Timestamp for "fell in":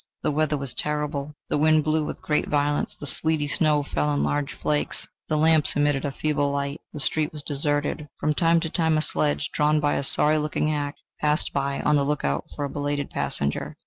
3.83-4.23